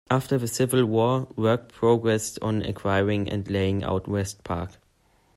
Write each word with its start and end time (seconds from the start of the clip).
After 0.09 0.39
the 0.39 0.47
Civil 0.47 0.87
War, 0.87 1.27
work 1.35 1.69
progressed 1.71 2.39
on 2.41 2.63
acquiring 2.63 3.29
and 3.29 3.47
laying 3.47 3.83
out 3.83 4.07
West 4.07 4.43
Park. 4.43 4.79